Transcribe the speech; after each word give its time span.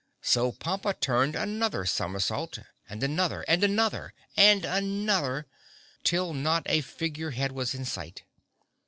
So 0.23 0.51
Pompa 0.53 0.95
turned 0.99 1.35
another 1.35 1.85
somersault 1.85 2.57
and 2.89 3.03
another, 3.03 3.45
and 3.47 3.63
another, 3.63 4.15
and 4.35 4.65
another, 4.65 5.45
till 6.03 6.33
not 6.33 6.63
a 6.65 6.81
Figure 6.81 7.29
Head 7.29 7.51
was 7.51 7.75
in 7.75 7.85
sight. 7.85 8.23